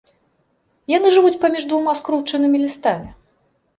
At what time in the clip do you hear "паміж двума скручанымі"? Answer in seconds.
1.45-2.57